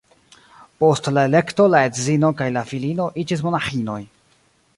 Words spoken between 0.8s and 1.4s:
Post la